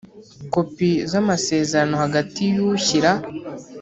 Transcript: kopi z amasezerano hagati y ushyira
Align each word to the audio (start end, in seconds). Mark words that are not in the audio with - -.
kopi 0.53 0.89
z 1.11 1.13
amasezerano 1.21 1.95
hagati 2.03 2.41
y 2.55 2.59
ushyira 2.69 3.11